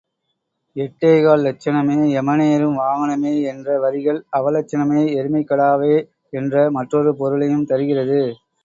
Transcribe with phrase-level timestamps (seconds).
[0.75, 5.95] எட்டேகால் லட்சணமே எமனேறும் வாகனமே என்ற வரிகள் அவலட்சணமே எருமைக்கடாவே
[6.33, 8.21] என்ற மற்றொரு பொருளையும் தருகிறது.